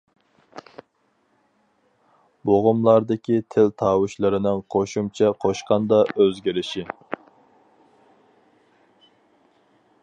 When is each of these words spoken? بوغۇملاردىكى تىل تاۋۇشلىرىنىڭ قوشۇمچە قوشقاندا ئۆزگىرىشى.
بوغۇملاردىكى 2.49 3.37
تىل 3.55 3.69
تاۋۇشلىرىنىڭ 3.83 4.63
قوشۇمچە 4.77 5.31
قوشقاندا 5.45 6.01
ئۆزگىرىشى. 6.17 6.89